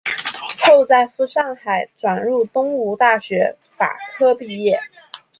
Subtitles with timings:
[0.63, 4.79] 后在赴上海转入东吴大学法科毕业。